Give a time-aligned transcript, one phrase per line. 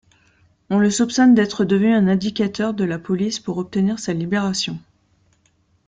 [0.71, 4.79] On le soupçonne d'être devenu un indicateur de la police pour obtenir sa libération.